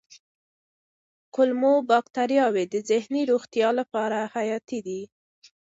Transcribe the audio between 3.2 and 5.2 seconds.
روغتیا لپاره حیاتي دي.